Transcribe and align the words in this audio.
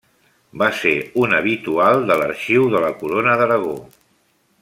Va 0.61 0.69
ser 0.77 0.93
un 1.23 1.35
habitual 1.39 2.01
de 2.13 2.17
l'Arxiu 2.21 2.65
de 2.77 2.83
la 2.87 2.91
Corona 3.03 3.39
d'Aragó. 3.43 3.77